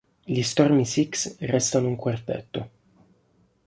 [0.23, 2.69] Gli Stormy Six restano un quartetto.